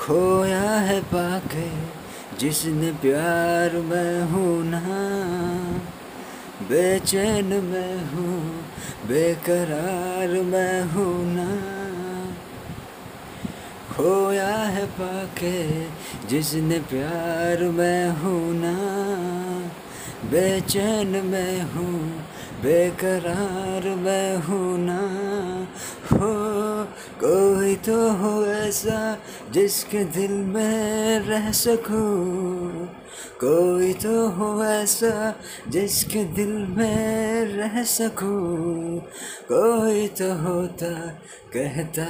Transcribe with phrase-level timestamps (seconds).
[0.00, 1.68] खोया है पाके
[2.38, 5.99] जिसने प्यार में हूँ ना।
[6.70, 8.64] बेचैन मैं हूँ,
[9.08, 11.48] बेकरार मैं हूँ ना।
[13.94, 15.80] खोया है पाके
[16.28, 18.74] जिसने प्यार में हूँ ना।
[20.30, 22.24] बेचैन मैं हूँ,
[22.62, 25.00] बेकरार मैं हूँ ना।
[26.12, 26.34] हो,
[27.24, 29.18] कोई तो हो ऐसा
[29.50, 32.89] जिसके दिल में रह सकूँ।
[33.44, 35.36] कोई तो हो ऐसा
[35.68, 39.00] जिसके दिल में रह सकूँ।
[39.52, 41.08] कोई तो होता,
[41.56, 42.06] कहता,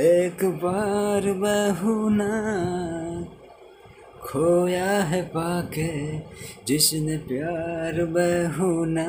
[0.00, 2.30] एक बार मैं हूँ ना।
[4.22, 6.18] खोया है पाके
[6.66, 9.06] जिसने प्यार में हूँ ना।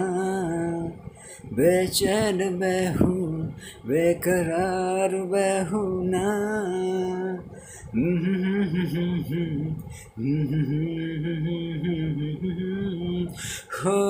[1.54, 3.35] बेचैन मैं हूँ
[3.88, 6.26] बेकरार बहुना
[13.86, 14.02] हो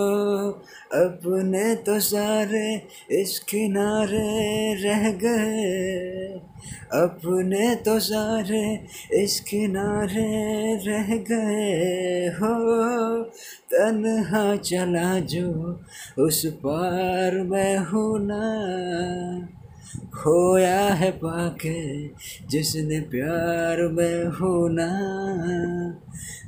[0.94, 6.40] अपने तो सारे इस किनारे रह गए।
[6.94, 13.24] अपने तो सारे इस किनारे रह गए। हो,
[13.74, 15.80] तन्हा चला जो
[16.20, 18.76] उस पार मैं हूँ ना।
[20.16, 22.08] खोया है पाके
[22.48, 24.92] जिसने प्यार में हूँ ना।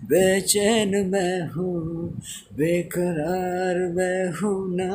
[0.07, 2.09] बेचैन मैं हूँ,
[2.53, 4.91] बेकरार मैं हूँ ना।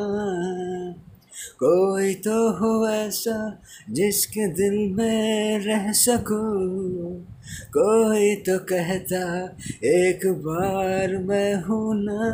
[1.59, 7.25] कोई तो हो ऐसा जिसके दिल में रह सकूँ।
[7.77, 9.45] कोई तो कहता
[9.83, 12.29] एक बार मैं हूँ ना।